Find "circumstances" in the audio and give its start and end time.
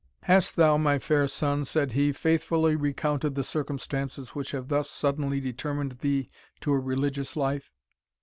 3.43-4.29